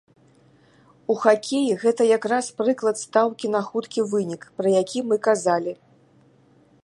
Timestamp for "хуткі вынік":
3.67-4.41